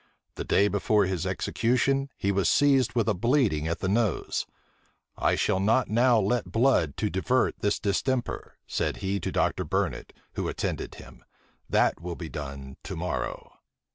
The 0.33 0.43
day 0.43 0.67
before 0.67 1.05
his 1.05 1.27
execution, 1.27 2.09
he 2.17 2.31
was 2.31 2.49
seized 2.49 2.93
with 2.95 3.07
a 3.07 3.13
bleeding 3.13 3.67
at 3.67 3.81
the 3.81 3.87
nose. 3.87 4.47
"I 5.15 5.35
shall 5.35 5.59
not 5.59 5.89
now 5.91 6.19
let 6.19 6.51
blood 6.51 6.97
to 6.97 7.09
divert 7.11 7.59
this 7.59 7.77
distemper," 7.77 8.55
said 8.65 8.97
he 9.05 9.19
to 9.19 9.31
Dr. 9.31 9.63
Burnet, 9.63 10.11
who 10.33 10.47
attended 10.47 10.95
him; 10.95 11.23
"that 11.69 12.01
will 12.01 12.15
be 12.15 12.29
done 12.29 12.77
to 12.81 12.95
morrow." 12.95 13.59